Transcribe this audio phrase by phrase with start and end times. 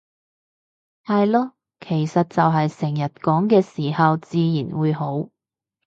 [1.05, 5.29] 係囉，其實就係成日講嘅時候自然會好